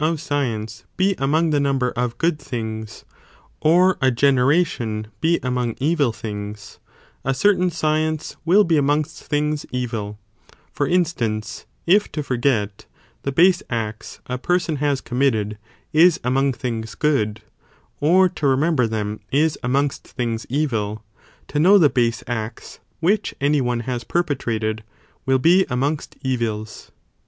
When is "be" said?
0.97-1.13, 5.21-5.39, 8.63-8.77, 25.37-25.63